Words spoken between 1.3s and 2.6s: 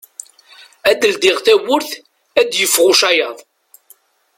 tawwurt ad